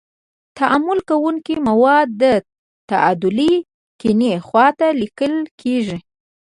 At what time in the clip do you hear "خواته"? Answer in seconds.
4.47-4.87